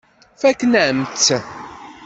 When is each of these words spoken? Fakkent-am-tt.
Fakkent-am-tt. 0.41 1.27